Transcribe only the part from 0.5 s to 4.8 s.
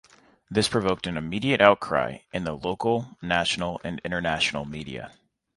provoked an immediate outcry in the local, national and international